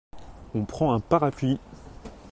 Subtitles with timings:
[0.55, 1.59] On prend un parapluie!